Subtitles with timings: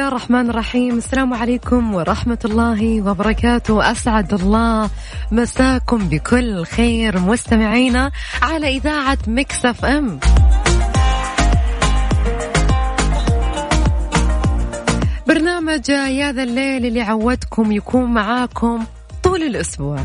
[0.00, 0.98] الله الرحمن الرحيم.
[0.98, 3.92] السلام عليكم ورحمة الله وبركاته.
[3.92, 4.90] أسعد الله
[5.32, 7.18] مساكم بكل خير.
[7.18, 8.10] مستمعينا
[8.42, 10.20] على إذاعة مكسف أم.
[15.28, 18.84] برنامج يا ذا الليل اللي عودكم يكون معاكم
[19.22, 19.98] طول الأسبوع.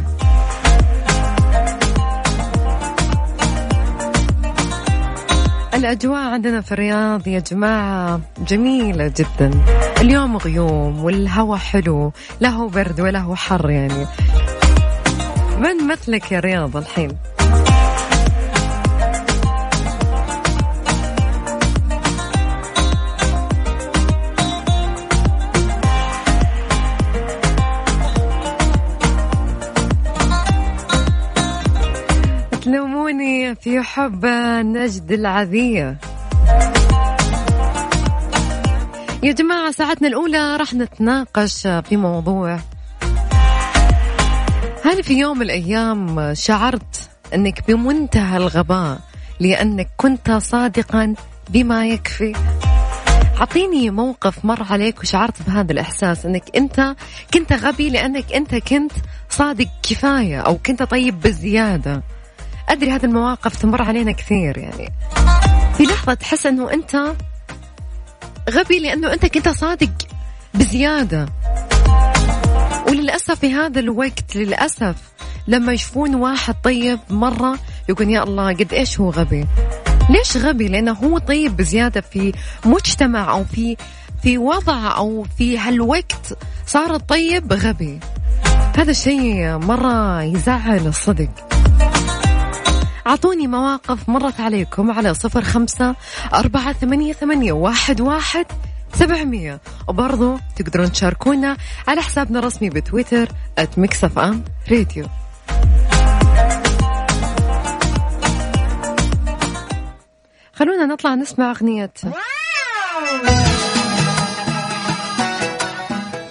[5.76, 9.52] الأجواء عندنا في الرياض يا جماعة جميلة جدا.
[10.02, 14.06] اليوم غيوم والهواء حلو لا هو برد ولا هو حر يعني.
[15.60, 17.18] من مثلك يا رياض الحين؟
[33.66, 34.26] في حب
[34.66, 35.98] نجد العذية.
[39.24, 42.60] يا جماعة ساعتنا الأولى راح نتناقش في موضوع
[44.84, 49.00] هل في يوم من الأيام شعرت أنك بمنتهى الغباء
[49.40, 51.16] لأنك كنت صادقا
[51.50, 52.34] بما يكفي؟
[53.38, 56.96] أعطيني موقف مر عليك وشعرت بهذا الإحساس أنك أنت
[57.34, 58.92] كنت غبي لأنك أنت كنت
[59.30, 62.04] صادق كفاية أو كنت طيب بزيادة
[62.70, 64.94] أدري هذه المواقف تمر علينا كثير يعني.
[65.78, 67.14] في لحظة تحس أنه أنت
[68.50, 69.92] غبي لأنه أنت كنت صادق
[70.54, 71.26] بزيادة.
[72.88, 74.96] وللأسف في هذا الوقت للأسف
[75.48, 79.46] لما يشوفون واحد طيب مرة يقول يا الله قد إيش هو غبي؟
[80.10, 82.34] ليش غبي؟ لأنه هو طيب بزيادة في
[82.66, 83.78] مجتمع أو في
[84.24, 88.00] في وضع أو في هالوقت صار الطيب غبي.
[88.78, 91.55] هذا الشيء مرة يزعل الصدق.
[93.08, 95.96] أعطوني مواقف مرت عليكم على صفر خمسة
[96.34, 98.46] أربعة ثمانية, ثمانية واحد, واحد
[98.94, 99.62] سبعمية.
[99.88, 103.28] وبرضو تقدرون تشاركونا على حسابنا الرسمي بتويتر
[103.78, 105.06] @مكسف أم راديو
[110.54, 111.92] خلونا نطلع نسمع أغنية.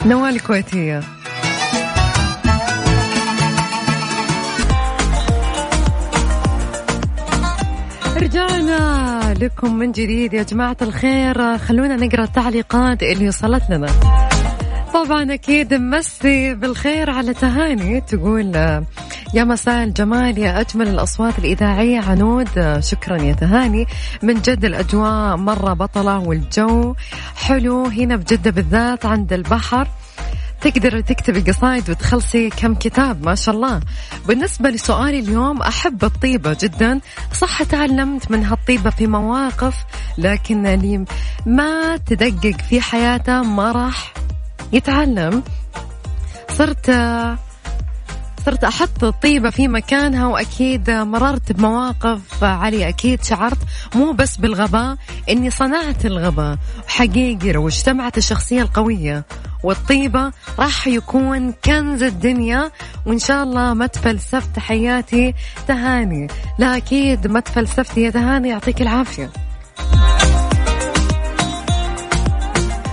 [0.07, 1.01] نوال كويتية
[8.17, 11.59] رجعنا لكم من جديد يا جماعة الخير.
[11.59, 13.87] خلونا نقرأ التعليقات اللي وصلت لنا
[14.95, 18.01] طبعا أكيد مسي بالخير على تهاني.
[18.01, 18.55] تقول
[19.35, 22.79] يا مساء الجمال يا أجمل الأصوات الإذاعية عنود.
[22.81, 23.87] شكرا يا تهاني.
[24.23, 26.95] من جد الأجواء مرة بطلة والجو
[27.37, 27.87] حلو.
[27.87, 29.89] هنا بجدة بالذات عند البحر.
[30.65, 33.81] تقدر تكتبي قصايد وتخلصي كم كتاب ما شاء الله.
[34.27, 37.01] بالنسبة لسؤالي اليوم أحب الطيبة جدا.
[37.33, 39.75] صح تعلمت من هالطيبة في مواقف
[40.19, 41.05] لكن اللي
[41.47, 44.15] ما تدقق في حياته ما راح
[44.73, 45.43] يتعلم.
[46.49, 46.87] صرت
[48.47, 52.45] صرت أحط الطيبة في مكانها وأكيد مررت بمواقف.
[52.45, 53.59] علي أكيد شعرت
[53.95, 54.97] مو بس بالغباء
[55.31, 59.25] إني صنعت الغباء حقيقي لو اجتمعت الشخصية القوية.
[59.65, 62.71] والطيبة راح يكون كنز الدنيا
[63.07, 65.35] وإن شاء الله ما تفلسفت حياتي
[65.69, 66.27] تهاني.
[66.59, 69.31] لا أكيد ما تفلسفتي يا تهاني يعطيك العافية.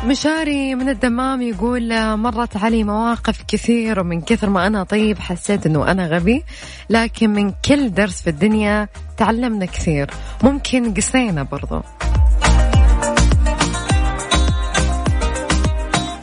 [0.06, 5.92] مشاري من الدمام يقول مرت علي مواقف كثير ومن كثر ما أنا طيب حسيت أنه
[5.92, 6.44] أنا غبي.
[6.90, 8.88] لكن من كل درس في الدنيا
[9.18, 10.10] تعلمنا كثير.
[10.44, 11.82] ممكن قسينا برضو.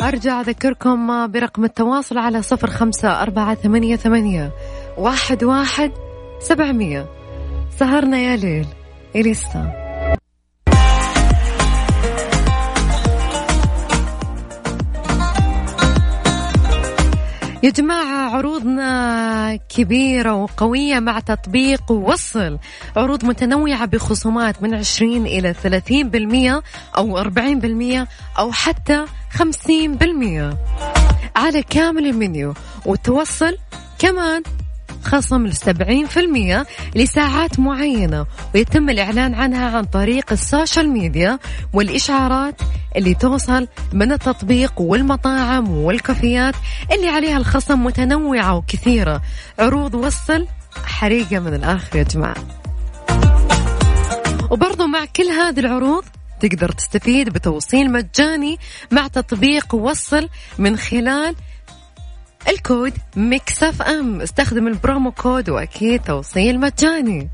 [0.03, 4.53] أرجع أذكركم برقم التواصل على صفر خمسة أربعة ثمانية, ثمانية
[4.99, 5.93] واحد, واحد
[6.41, 7.07] سبعمية.
[7.79, 8.67] سهرنا يا ليل
[9.17, 9.73] إليسا.
[17.63, 18.08] يا جماعة
[18.39, 22.59] عروضنا كبيرة وقوية مع تطبيق وصل.
[22.97, 26.63] عروض متنوعة بخصومات من 20 إلى 30%
[26.97, 28.07] أو 40%
[28.39, 30.57] أو حتى 50%
[31.37, 32.55] على كامل المنيو.
[32.87, 33.57] وتوصل
[33.99, 34.43] كمان
[35.05, 41.39] خصم لسبعين في المية لساعات معينة ويتم الإعلان عنها عن طريق السوشيال ميديا
[41.73, 42.61] والإشعارات
[42.97, 46.55] اللي توصل من التطبيق والمطاعم والكافيات
[46.93, 49.23] اللي عليها الخصم متنوعة وكثيرة.
[49.59, 50.47] عروض وصل
[50.85, 52.45] حريقة من الآخر يا جماعة.
[54.51, 56.05] وبرضو مع كل هذه العروض
[56.41, 58.59] تقدر تستفيد بتوصيل مجاني
[58.91, 60.29] مع تطبيق وصل
[60.59, 61.35] من خلال
[62.49, 64.21] ال code Mix FM.
[64.21, 67.29] استخدم ال promo code وأكيد توصيل مجاني.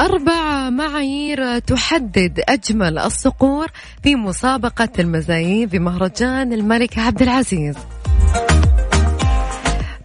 [0.00, 3.66] أربع معايير تحدد أجمل الصقور
[4.02, 7.76] في مسابقة المزايين بمهرجان الملك عبد العزيز.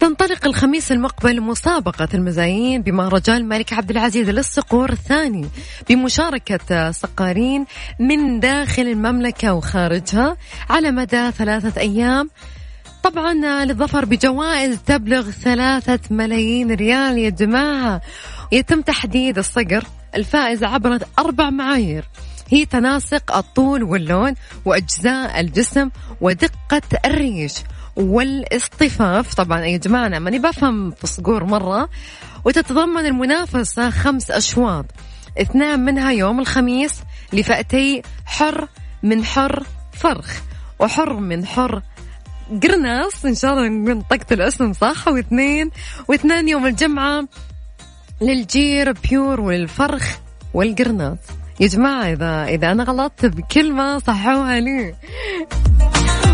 [0.02, 5.50] تنطلق الخميس المقبل مسابقة المزايين بمهرجان الملك عبد العزيز للصقور الثاني
[5.90, 7.66] بمشاركة صقارين
[8.00, 10.38] من داخل المملكة وخارجها
[10.70, 12.30] على مدى ثلاثة أيام.
[13.04, 13.34] طبعا
[13.66, 17.18] للظفر بجوائز تبلغ ثلاثة ملايين ريال.
[17.18, 18.02] يا جماعة
[18.52, 19.84] يتم تحديد الصقر
[20.16, 22.06] الفائز عبر أربع معايير.
[22.50, 24.34] هي تناسق الطول واللون
[24.66, 25.90] وأجزاء الجسم
[26.22, 27.54] ودقة الريش.
[28.02, 29.34] والاصطفاف.
[29.34, 31.90] طبعا يا جماعة أنا ماني بفهم في الصقور مرة.
[32.46, 34.86] وتتضمن المنافسة خمس أشواط.
[35.42, 37.02] اثنان منها يوم الخميس
[37.34, 38.68] لفئتي حر
[39.04, 39.64] من حر
[39.94, 40.42] فرخ.
[40.80, 41.82] وحر من حر
[42.64, 43.26] قرناص.
[43.26, 45.08] إن شاء الله نطقت الاسم صح.
[45.08, 45.72] واثنين
[46.08, 47.28] واثنين يوم الجمعة
[48.22, 50.18] لل gyr pure والفرخ
[50.54, 51.18] والقرناص.
[51.60, 54.96] يا جماعة إذا إذا أنا غلطت بكلمة صحوها لي.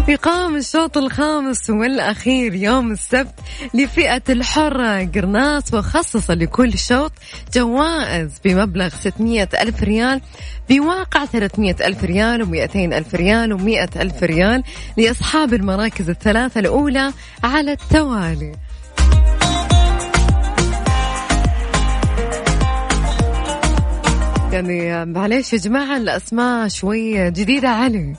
[0.10, 3.34] يقام الشوط الخامس والأخير يوم السبت
[3.74, 7.12] لفئة الحرة قرناص وخصص لكل شوط
[7.54, 10.22] جوائز بمبلغ 600 ألف ريال
[10.70, 14.64] بواقع 300 ألف ريال و200 ألف ريال و100 ألف ريال
[14.98, 17.14] لأصحاب المراكز الثلاثة الأولى
[17.44, 18.52] على التوالي.
[24.52, 28.16] يعني معليش يا جماعة الأسماء شوي جديدة علي.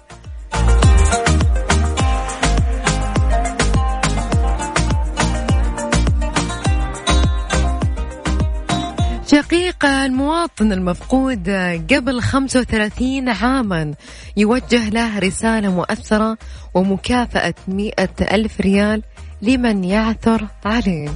[9.82, 11.48] شقيق المواطن المفقود
[11.90, 13.94] قبل 35 عاما
[14.36, 16.38] يوجه له رسالة مؤثرة
[16.74, 19.02] ومكافأة مئة ألف ريال
[19.42, 21.08] لمن يعثر عليه.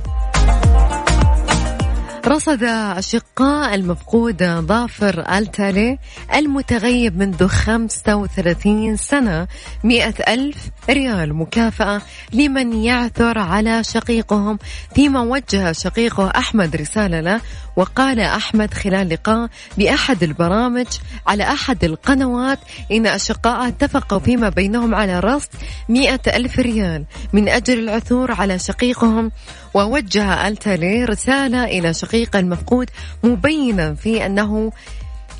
[2.27, 2.63] رصد
[2.99, 5.99] أشقاء المفقود ظافر ألتالي
[6.35, 9.49] المتغيب منذ 35 سنة
[9.85, 10.57] مئة ألف
[10.91, 12.03] ريال مكافأة
[12.33, 14.59] لمن يعثر على شقيقهم
[14.95, 17.41] فيما وجه شقيقه أحمد رسالة له
[17.77, 19.49] وقال أحمد خلال لقاء
[19.79, 20.87] بأحد البرامج
[21.27, 22.59] على أحد القنوات
[22.93, 25.49] إن أشقاء اتفقوا فيما بينهم على رصد
[25.89, 29.31] مئة ألف ريال من أجل العثور على شقيقهم
[29.75, 32.91] ووجه التالي رسالة إلى شقيقه المفقود
[33.23, 34.73] مبينا في أنه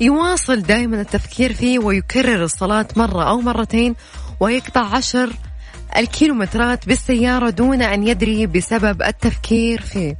[0.01, 3.95] يواصل دائما التفكير فيه ويكرر الصلاة مرة أو مرتين
[4.39, 5.33] ويقطع عشر
[5.97, 10.17] الكيلومترات بالسيارة دون أن يدري بسبب التفكير فيه.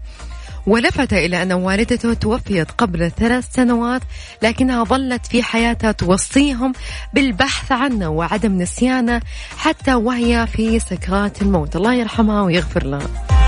[0.68, 4.02] ولفت إلى أن والدته توفيت قبل ثلاث سنوات
[4.42, 6.74] لكنها ظلت في حياتها توصيهم
[7.14, 9.22] بالبحث عنه وعدم نسيانه
[9.58, 11.76] حتى وهي في سكرات الموت.
[11.76, 13.43] الله يرحمها ويغفر لها.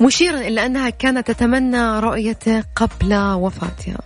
[0.00, 3.98] مشيرا إلى أنها كانت تتمنى رؤيته قبل وفاتها.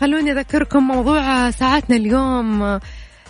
[0.00, 2.62] خلوني أذكركم موضوع ساعتنا اليوم.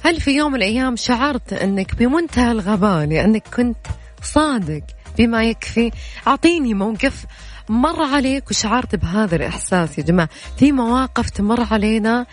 [0.04, 3.86] هل في يوم من الأيام شعرت أنك بمنتهى الغباء لأنك كنت
[4.22, 4.82] صادق
[5.18, 5.90] بما يكفي؟
[6.26, 7.24] أعطيني موقف
[7.70, 10.28] مر عليك وشعرت بهذا الإحساس يا جماعة.
[10.58, 12.26] في مواقف تمر علينا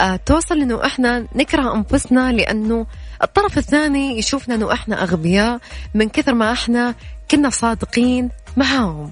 [0.00, 2.86] آه توصل إنه إحنا نكره أنفسنا لأنه
[3.22, 5.60] الطرف الثاني يشوفنا إنه إحنا أغبياء
[5.94, 6.94] من كثر ما إحنا
[7.30, 9.10] كنا صادقين معاهم.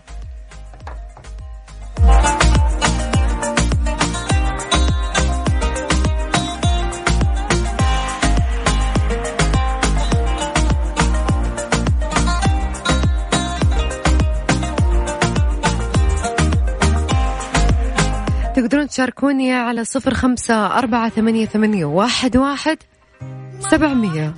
[18.93, 22.79] تشاركوني على صفر خمسة أربعة ثمانية, ثمانية واحد, واحد
[23.71, 24.35] سبعمية.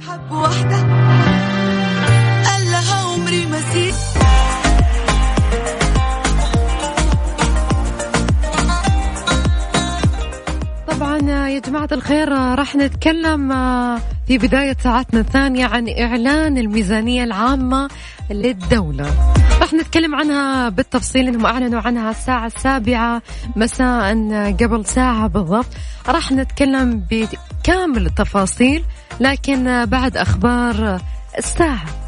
[10.89, 11.19] طبعا
[11.49, 13.49] يا جماعة الخير راح نتكلم
[14.27, 17.89] في بداية ساعتنا الثانية عن إعلان الميزانية العامة
[18.31, 19.35] للدولة.
[19.65, 23.23] راح نتكلم عنها بالتفصيل إنهم أعلنوا عنها الساعة السابعة
[23.57, 24.13] مساء
[24.53, 25.67] قبل ساعة بالضبط.
[26.09, 28.85] راح نتكلم بكامل التفاصيل
[29.21, 31.01] لكن بعد أخبار
[31.39, 32.04] الساعة.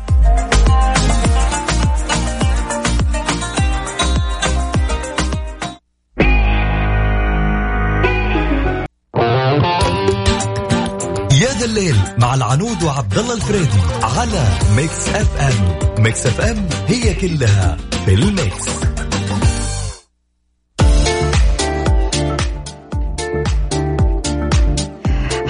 [11.67, 14.45] الليل مع العنود وعبد الله الفريدي على
[14.77, 16.03] Mix FM.
[16.03, 18.67] Mix FM هي كلها في ال mix.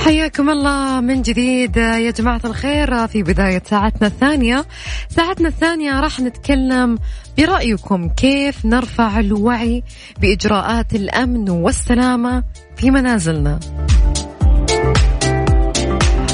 [0.05, 4.67] حياكم الله من جديد يا جماعة الخير في بداية ساعتنا الثانية.
[5.09, 6.99] ساعتنا الثانية راح نتكلم
[7.39, 9.83] برأيكم كيف نرفع الوعي
[10.21, 12.45] بإجراءات الأمن والسلامة
[12.77, 13.61] في منازلنا.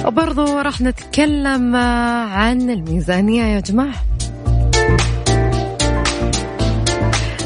[0.07, 1.77] وبرضو راح نتكلم
[2.27, 3.95] عن الميزانية يا جماعة.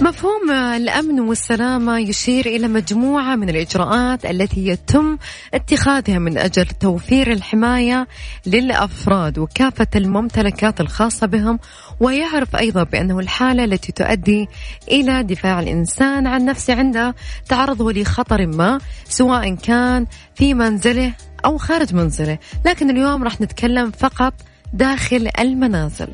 [0.03, 5.19] مفهوم الأمن والسلامة يشير إلى مجموعة من الإجراءات التي يتم
[5.55, 8.09] اتخاذها من أجل توفير الحماية
[8.47, 11.59] للأفراد وكافة الممتلكات الخاصة بهم
[12.01, 14.49] ويعرف أيضا بأنه الحالة التي تؤدي
[14.89, 17.15] إلى دفاع الإنسان عن نفسه عند
[17.49, 21.13] تعرضه لخطر ما سواء كان في منزله
[21.45, 22.39] أو خارج منزله.
[22.67, 24.35] لكن اليوم راح نتكلم فقط
[24.73, 26.09] داخل المنازل.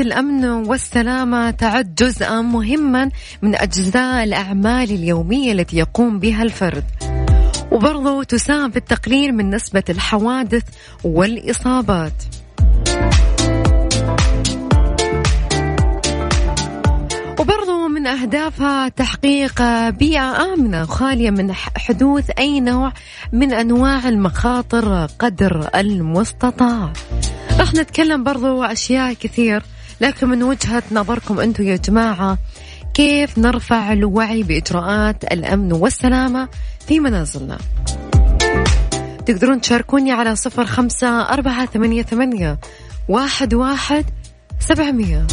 [0.00, 3.10] الأمن والسلامة تعد جزءا مهما
[3.42, 6.84] من أجزاء الأعمال اليومية التي يقوم بها الفرد.
[7.72, 10.62] وبرضه تساهم في التقليل من نسبة الحوادث
[11.04, 12.12] والإصابات.
[17.40, 22.92] وبرضو من أهدافها تحقيق بيئة آمنة خالية من حدوث أي نوع
[23.32, 26.92] من أنواع المخاطر قدر المستطاع.
[27.58, 29.62] راح نتكلم برضو أشياء كثير
[30.00, 32.38] لكن من وجهة نظركم أنتم يا جماعة
[32.94, 36.48] كيف نرفع الوعي بإجراءات الأمن والسلامة
[36.86, 37.58] في منازلنا؟
[39.26, 42.58] تقدرون تشاركوني على صفر خمسة أربعة ثمانية, ثمانية
[43.08, 44.04] واحد, واحد
[44.60, 45.26] سبعمية.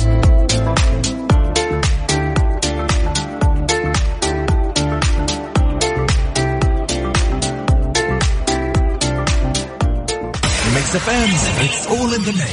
[10.98, 11.32] Mix FM,
[11.66, 12.52] it's all in the mix.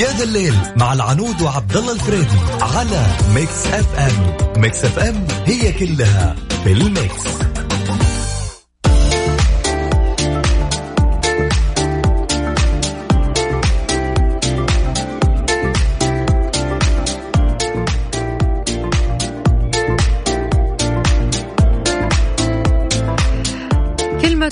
[0.00, 6.36] يا ذا الليل مع العنود وعبد الله الفريدي على Mix FM Mix FM هي كلها
[6.64, 7.49] في ال mix.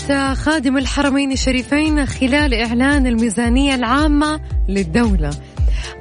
[0.06, 5.30] كلمة خادم الحرمين الشريفين خلال إعلان الميزانية العامة للدولة.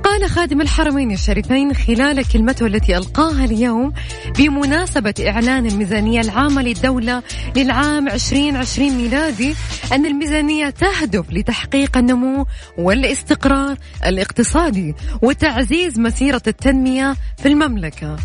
[0.03, 3.93] قال خادم الحرمين الشريفين خلال كلمته التي ألقاها اليوم
[4.37, 7.23] بمناسبة إعلان الميزانية العامة للدولة
[7.55, 9.55] للعام 2020 ميلادي
[9.91, 12.45] أن الميزانية تهدف لتحقيق النمو
[12.77, 18.15] والاستقرار الاقتصادي وتعزيز مسيرة التنمية في المملكة.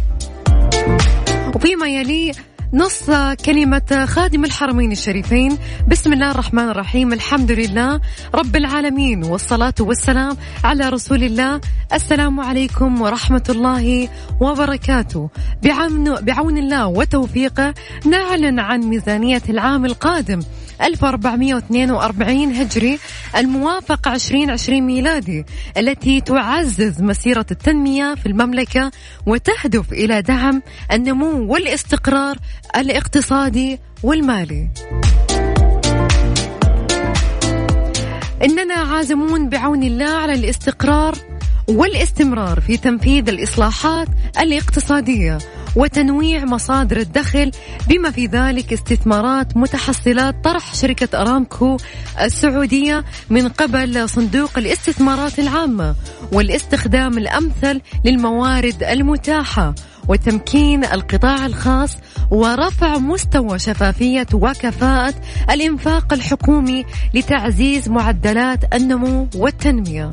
[1.54, 2.32] وفيما يلي
[2.74, 3.10] نص
[3.44, 5.58] كلمة خادم الحرمين الشريفين.
[5.88, 7.12] بسم الله الرحمن الرحيم.
[7.12, 8.00] الحمد لله
[8.34, 11.60] رب العالمين والصلاة والسلام على رسول الله.
[11.92, 14.08] السلام عليكم ورحمة الله
[14.40, 15.30] وبركاته.
[15.62, 17.74] بعون, بعون الله وتوفيقه
[18.06, 20.40] نعلن عن ميزانية العام القادم.
[20.82, 22.98] 1442 هجري
[23.36, 25.44] الموافق 2020 ميلادي
[25.76, 28.90] التي تعزز مسيرة التنمية في المملكة
[29.26, 30.62] وتهدف إلى دعم
[30.92, 32.36] النمو والاستقرار
[32.76, 34.68] الاقتصادي والمالي.
[38.44, 41.14] إننا عازمون بعون الله على الاستقرار
[41.68, 44.08] والاستمرار في تنفيذ الإصلاحات
[44.40, 45.38] الاقتصادية
[45.76, 47.50] وتنويع مصادر الدخل
[47.88, 51.76] بما في ذلك استثمارات متحصلات طرح شركة أرامكو
[52.20, 55.94] السعودية من قبل صندوق الاستثمارات العامة
[56.32, 59.74] والاستخدام الأمثل للموارد المتاحة
[60.08, 61.96] وتمكين القطاع الخاص
[62.30, 65.14] ورفع مستوى شفافية وكفاءة
[65.50, 70.10] الإنفاق الحكومي لتعزيز معدلات النمو والتنمية.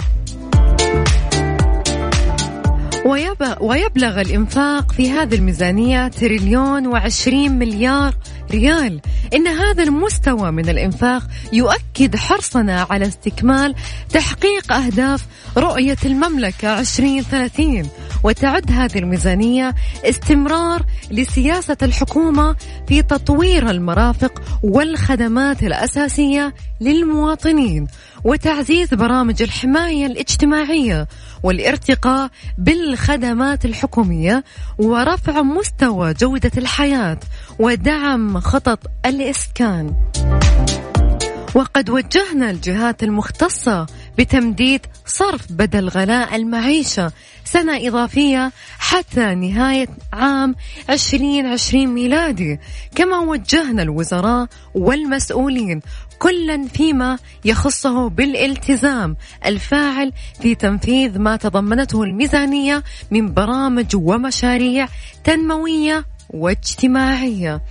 [3.61, 8.15] ويبلغ الإنفاق في هذه الميزانية تريليون وعشرين مليار
[8.51, 9.01] ريال.
[9.33, 13.75] إن هذا المستوى من الإنفاق يؤكد حرصنا على استكمال
[14.13, 15.25] تحقيق أهداف
[15.57, 17.89] رؤية المملكة 2030
[18.23, 19.75] وتعد هذه الميزانية
[20.05, 22.55] استمرار لسياسة الحكومة
[22.87, 27.87] في تطوير المرافق والخدمات الأساسية للمواطنين.
[28.23, 31.07] وتعزيز برامج الحماية الاجتماعية
[31.43, 34.43] والارتقاء بالخدمات الحكومية
[34.77, 37.17] ورفع مستوى جودة الحياة
[37.59, 39.95] ودعم خطط الإسكان.
[41.55, 43.85] وقد وجهنا الجهات المختصة
[44.17, 47.11] بتمديد صرف بدل غلاء المعيشة
[47.45, 50.55] سنة إضافية حتى نهاية عام
[50.89, 52.59] 2020 ميلادي
[52.95, 55.81] كما وجهنا الوزراء والمسؤولين
[56.19, 64.87] كلا فيما يخصه بالالتزام الفاعل في تنفيذ ما تضمنته الميزانية من برامج ومشاريع
[65.23, 67.61] تنموية واجتماعية.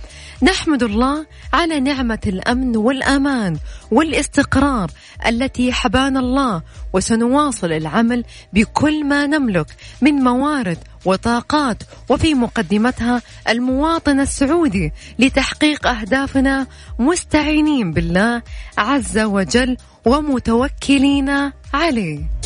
[0.43, 3.57] نحمد الله على نعمة الأمن والأمان
[3.91, 4.91] والاستقرار
[5.27, 6.61] التي حبانا الله
[6.93, 8.23] وسنواصل العمل
[8.53, 9.67] بكل ما نملك
[10.01, 16.67] من موارد وطاقات وفي مقدمتها المواطن السعودي لتحقيق أهدافنا
[16.99, 18.41] مستعينين بالله
[18.77, 22.38] عز وجل ومتوكلين عليه.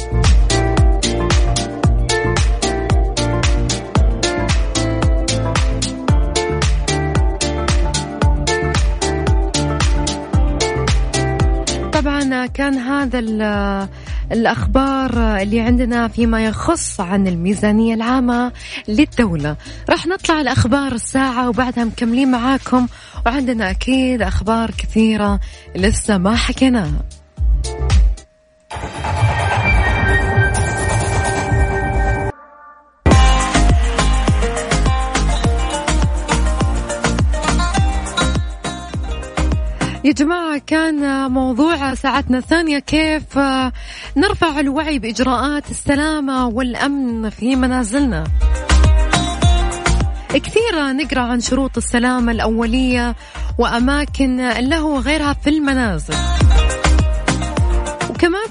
[12.03, 13.19] طبعا كان هذا
[14.31, 18.51] الأخبار اللي عندنا فيما يخص عن الميزانية العامة
[18.87, 19.55] للدولة.
[19.89, 22.87] راح نطلع الأخبار الساعة وبعدها مكملين معاكم
[23.25, 25.39] وعندنا أكيد أخبار كثيرة
[25.75, 27.03] لسه ما حكيناها
[40.13, 43.37] جماعة كان موضوع ساعتنا الثانية كيف
[44.17, 48.23] نرفع الوعي بإجراءات السلامة والأمن في منازلنا.
[50.33, 53.15] كثير نقرأ عن شروط السلامة الأولية
[53.57, 56.15] وأماكن له وغيرها في المنازل.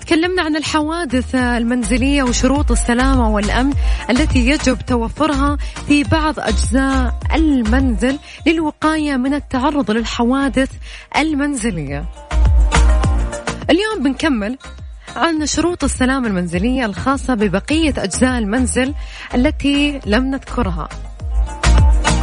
[0.07, 3.73] تكلمنا عن الحوادث المنزلية وشروط السلامة والأمن
[4.11, 5.57] التي يجب توفرها
[5.87, 10.71] في بعض أجزاء المنزل للوقاية من التعرض للحوادث
[11.17, 12.05] المنزلية.
[13.71, 14.59] اليوم بنكمل
[15.17, 18.95] عن شروط السلامة المنزلية الخاصة ببقية أجزاء المنزل
[19.35, 20.89] التي لم نذكرها.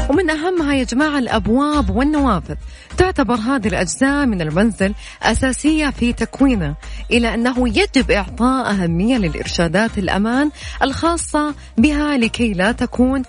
[0.09, 2.55] ومن أهمها يا جماعة الأبواب والنوافذ.
[2.97, 4.93] تعتبر هذه الأجزاء من المنزل
[5.23, 6.75] أساسية في تكوينه.
[7.11, 13.23] إلى أنه يجب إعطاء أهمية للإرشادات الأمان الخاصة بها لكي لا تكون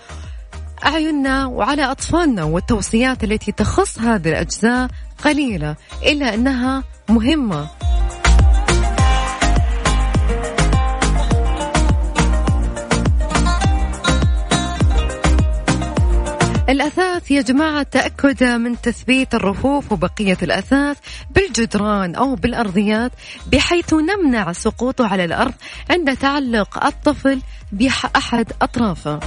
[0.86, 4.88] أعيننا وعلى أطفالنا والتوصيات التي تخص هذه الأجزاء
[5.24, 5.76] قليلة
[6.06, 7.89] إلا أنها مهمة.
[16.70, 20.96] الأثاث يا جماعة تأكد من تثبيت الرفوف وبقية الأثاث
[21.30, 23.12] بالجدران أو بالأرضيات
[23.52, 25.54] بحيث نمنع سقوطه على الأرض
[25.90, 27.40] عند تعلق الطفل
[27.72, 29.20] بأحد أطرافه.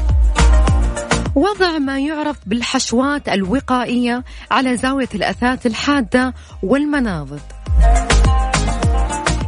[1.35, 7.41] وضع ما يعرف بالحشوات الوقائية على زاوية الأثاث الحادة والمناضد.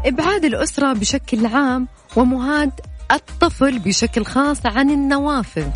[0.06, 2.72] إبعاد الأسرة بشكل عام ومهاد
[3.12, 5.68] الطفل بشكل خاص عن النوافذ.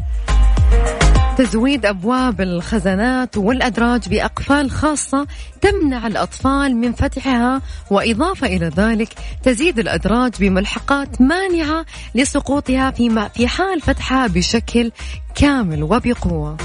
[1.39, 5.27] تزويد أبواب الخزانات والأدراج بأقفال خاصة
[5.61, 9.09] تمنع الأطفال من فتحها وإضافة إلى ذلك
[9.43, 12.91] تزيد الأدراج بملحقات مانعة لسقوطها
[13.33, 14.91] في حال فتحها بشكل
[15.35, 16.57] كامل وبقوة.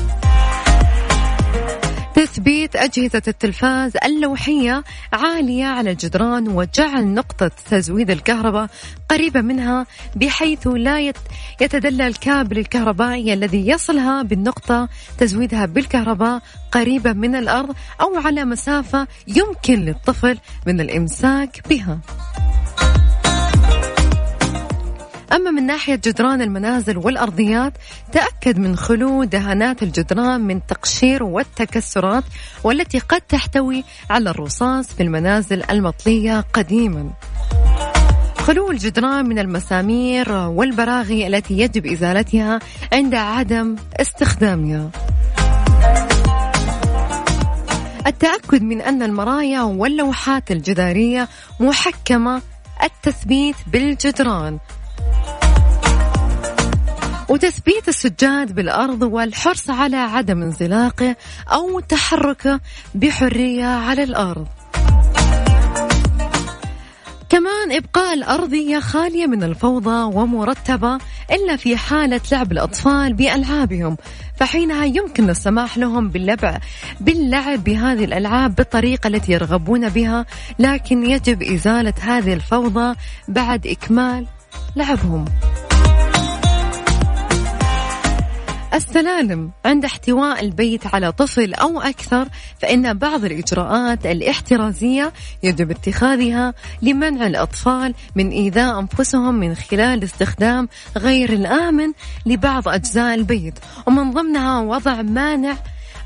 [2.35, 8.69] تثبيت أجهزة التلفاز اللوحية عالية على الجدران وجعل نقطة تزويد الكهرباء
[9.09, 11.13] قريبة منها بحيث لا
[11.61, 16.43] يتدلى الكابل الكهربائي الذي يصلها بالنقطة تزويدها بالكهرباء
[16.73, 21.99] قريبة من الأرض أو على مسافة يمكن للطفل من الإمساك بها.
[25.35, 27.73] أما من ناحية جدران المنازل والأرضيات
[28.13, 32.25] تأكد من خلو دهانات الجدران من تقشير والتكسرات
[32.65, 37.11] والتي قد تحتوي على الرصاص في المنازل المطلية قديما.
[38.39, 42.59] خلو الجدران من المسامير والبراغي التي يجب إزالتها
[42.93, 44.91] عند عدم استخدامها.
[48.07, 51.29] التأكد من أن المرايا واللوحات الجدارية
[51.61, 52.43] محكمة
[52.83, 54.59] التثبيت بالجدران.
[57.29, 61.17] وتثبيت السجاد بالأرض والحرص على عدم انزلاقه
[61.53, 62.61] أو تحركه
[62.95, 64.47] بحرية على الأرض.
[67.29, 70.99] كمان إبقاء الأرضية خالية من الفوضى ومرتبة
[71.31, 73.97] إلا في حالة لعب الأطفال بألعابهم
[74.37, 76.61] فحينها يمكن السماح لهم باللعب
[77.01, 80.27] باللعب بهذه الألعاب بالطريقة التي يرغبون بها
[80.59, 82.95] لكن يجب إزالة هذه الفوضى
[83.29, 84.27] بعد إكمال
[84.77, 85.25] لعبهم.
[88.75, 89.51] السلالم.
[89.65, 97.95] عند احتواء البيت على طفل أو أكثر فإن بعض الإجراءات الاحترازية يجب اتخاذها لمنع الأطفال
[98.17, 101.93] من إيذاء أنفسهم من خلال استخدام غير الآمن
[102.27, 103.55] لبعض أجزاء البيت.
[103.87, 105.57] ومن ضمنها وضع مانع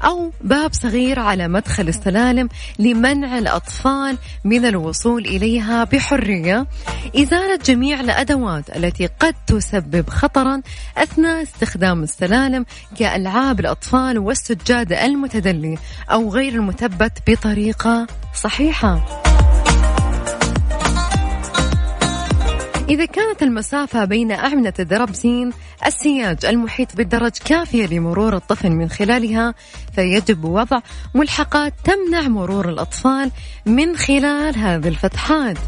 [0.05, 6.67] أو باب صغير على مدخل السلالم لمنع الأطفال من الوصول إليها بحرية.
[7.17, 10.63] إزالة جميع الأدوات التي قد تسبب خطرا
[10.97, 12.65] أثناء استخدام السلالم
[12.99, 15.79] كألعاب الأطفال والسجادة المتدلي
[16.11, 19.23] أو غير المثبت بطريقة صحيحة.
[22.89, 25.53] إذا كانت المسافة بين أعمدة الدربزين
[25.87, 29.55] السياج المحيط بالدرج كافية لمرور الطفل من خلالها
[29.95, 30.81] فيجب وضع
[31.15, 33.31] ملحقات تمنع مرور الأطفال
[33.67, 35.59] من خلال هذه الفتحات.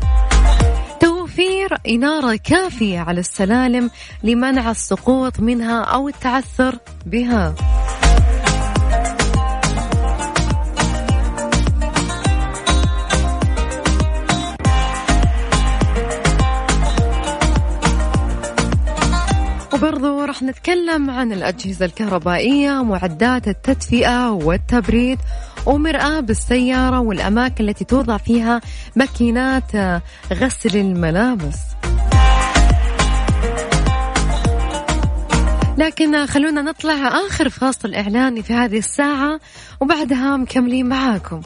[1.00, 3.90] توفير إنارة كافية على السلالم
[4.22, 7.54] لمنع السقوط منها أو التعثر بها.
[19.80, 25.18] وبرضو راح نتكلم عن الأجهزة الكهربائية معدات التدفئة والتبريد
[25.66, 28.60] ومرآة بالسيارة والأماكن التي توضع فيها
[28.96, 31.56] ماكينات غسل الملابس.
[35.78, 39.40] لكن خلونا نطلع آخر فاصل إعلاني في هذه الساعة
[39.80, 41.42] وبعدها مكملين معاكم.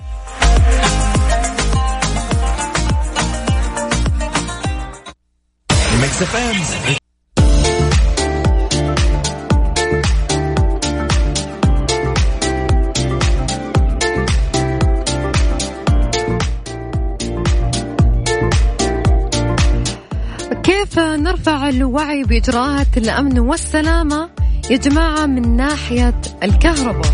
[20.99, 24.31] نرفع الوعي بإجراءات الأمن والسلامة
[24.71, 27.13] يا جماعة من ناحية الكهرباء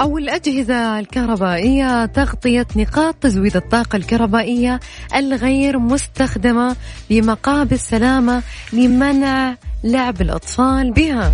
[0.00, 4.80] أو الأجهزة الكهربائية تغطية نقاط تزويد الطاقة الكهربائية
[5.16, 6.76] الغير مستخدمة
[7.10, 11.32] بمقابل سلامة لمنع لعب الأطفال بها.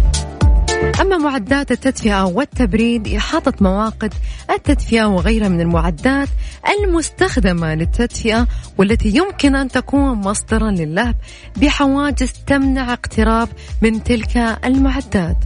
[1.05, 4.15] أما معدات التدفئة والتبريد إحاطة مواقد
[4.51, 6.29] التدفئة وغيرها من المعدات
[6.69, 8.47] المستخدمة للتدفئة
[8.79, 11.15] والتي يمكن أن تكون مصدرا للهب
[11.57, 13.49] بحواجز تمنع اقتراب
[13.83, 15.37] من تلك المعدات.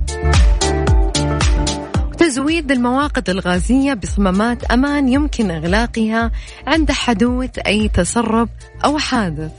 [2.19, 6.31] تزويد المواقد الغازية بصمامات أمان يمكن إغلاقها
[6.67, 8.49] عند حدوث أي تسرب
[8.85, 9.53] أو حادث.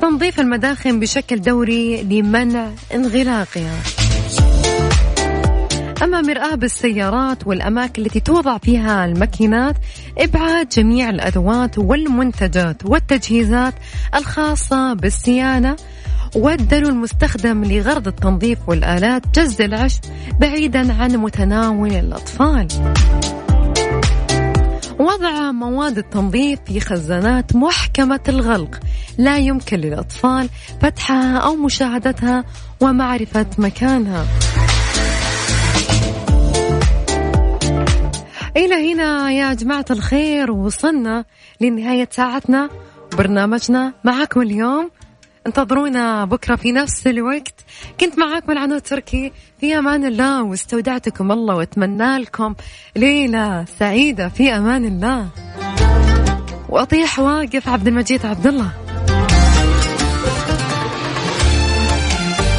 [0.00, 3.82] تنظيف المداخن بشكل دوري لمنع انغلاقها.
[6.02, 9.76] أما مرآة بالسيارات والأماكن التي توضع فيها الماكينات
[10.18, 13.74] إبعاد جميع الأدوات والمنتجات والتجهيزات
[14.14, 15.76] الخاصة بالصيانة.
[16.36, 20.00] والدلو المستخدم لغرض التنظيف والآلات جز العشب
[20.40, 22.68] بعيدا عن متناول الأطفال.
[24.98, 28.80] وضع مواد التنظيف في خزانات محكمة الغلق.
[29.18, 30.48] لا يمكن للأطفال
[30.80, 32.44] فتحها أو مشاهدتها
[32.80, 34.26] ومعرفة مكانها.
[38.56, 41.24] إلى هنا يا جماعة الخير وصلنا
[41.60, 42.70] لنهاية ساعتنا
[43.18, 44.90] برنامجنا معكم اليوم.
[45.46, 47.54] انتظرونا بكرة في نفس الوقت.
[48.00, 52.54] كنت معاكم العنود تركي في أمان الله واستودعتكم الله وأتمنى لكم
[52.96, 55.28] ليلة سعيدة في أمان الله.
[56.68, 58.81] وأطيح واقف عبد المجيد عبد الله.